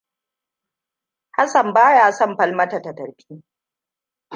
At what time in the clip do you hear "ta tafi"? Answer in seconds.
2.83-3.43